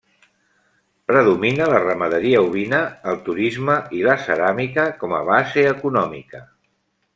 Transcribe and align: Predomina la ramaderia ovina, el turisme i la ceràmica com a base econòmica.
Predomina 1.11 1.67
la 1.73 1.81
ramaderia 1.83 2.39
ovina, 2.47 2.79
el 3.13 3.21
turisme 3.29 3.77
i 3.99 4.03
la 4.09 4.17
ceràmica 4.25 4.89
com 5.05 5.17
a 5.21 5.23
base 5.31 5.69
econòmica. 5.77 6.45